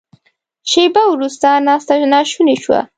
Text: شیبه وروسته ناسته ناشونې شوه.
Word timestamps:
شیبه 0.69 1.01
وروسته 1.13 1.47
ناسته 1.67 1.93
ناشونې 2.13 2.55
شوه. 2.63 2.79